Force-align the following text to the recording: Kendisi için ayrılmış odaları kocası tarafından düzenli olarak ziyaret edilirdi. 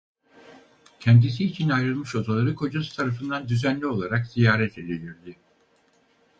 Kendisi 0.99 1.43
için 1.45 1.69
ayrılmış 1.69 2.15
odaları 2.15 2.55
kocası 2.55 2.95
tarafından 2.95 3.47
düzenli 3.47 3.85
olarak 3.85 4.27
ziyaret 4.27 4.77
edilirdi. 4.77 5.35